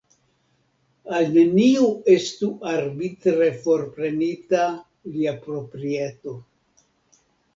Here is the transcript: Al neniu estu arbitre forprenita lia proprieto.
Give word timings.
Al 1.17 1.27
neniu 1.35 1.89
estu 2.13 2.47
arbitre 2.71 3.49
forprenita 3.65 4.63
lia 5.17 5.35
proprieto. 5.45 6.35